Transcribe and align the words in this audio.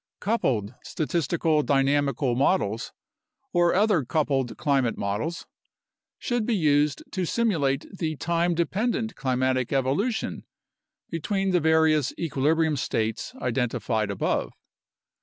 Coupled 0.19 0.73
statistical 0.83 1.61
dynamical 1.61 2.33
models, 2.35 2.91
or 3.53 3.75
other 3.75 4.03
coupled 4.03 4.57
climate 4.57 4.97
models, 4.97 5.45
should 6.17 6.43
be 6.43 6.55
used 6.55 7.03
to 7.11 7.23
simulate 7.23 7.85
the 7.99 8.15
time 8.15 8.55
dependent 8.55 9.15
climatic 9.15 9.69
evolu 9.69 10.11
tion 10.11 10.43
between 11.11 11.51
the 11.51 11.59
various 11.59 12.13
"equilibrium" 12.17 12.75
states 12.77 13.35
identified 13.43 14.09
above. 14.09 14.53